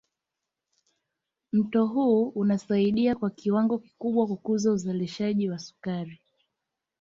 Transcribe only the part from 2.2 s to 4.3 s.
unasaidia kwa kiwango kikubwa